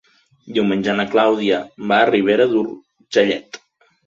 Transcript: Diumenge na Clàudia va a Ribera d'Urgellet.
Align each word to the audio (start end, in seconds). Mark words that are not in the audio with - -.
Diumenge 0.53 0.95
na 0.99 1.05
Clàudia 1.11 1.59
va 1.93 2.01
a 2.01 2.09
Ribera 2.09 2.49
d'Urgellet. 2.55 3.63